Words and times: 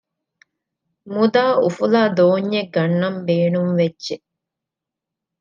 މުދާ 1.13 1.43
އުފުލާ 1.63 2.01
ދޯންޏެއް 2.17 2.71
ގަންނަން 2.75 3.19
ބޭނުންވެއްޖެ 3.27 4.15